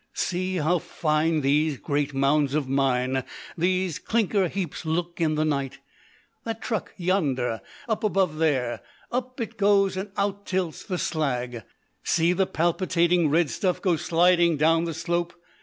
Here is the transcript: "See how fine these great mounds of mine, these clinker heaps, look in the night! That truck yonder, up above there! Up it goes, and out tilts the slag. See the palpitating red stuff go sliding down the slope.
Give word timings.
"See 0.15 0.55
how 0.55 0.79
fine 0.79 1.41
these 1.41 1.77
great 1.77 2.11
mounds 2.11 2.55
of 2.55 2.67
mine, 2.67 3.23
these 3.55 3.99
clinker 3.99 4.47
heaps, 4.47 4.83
look 4.83 5.21
in 5.21 5.35
the 5.35 5.45
night! 5.45 5.77
That 6.43 6.59
truck 6.59 6.91
yonder, 6.97 7.61
up 7.87 8.03
above 8.03 8.39
there! 8.39 8.81
Up 9.11 9.39
it 9.39 9.57
goes, 9.57 9.95
and 9.95 10.09
out 10.17 10.47
tilts 10.47 10.83
the 10.83 10.97
slag. 10.97 11.61
See 12.03 12.33
the 12.33 12.47
palpitating 12.47 13.29
red 13.29 13.51
stuff 13.51 13.79
go 13.79 13.95
sliding 13.95 14.57
down 14.57 14.85
the 14.85 14.95
slope. 14.95 15.33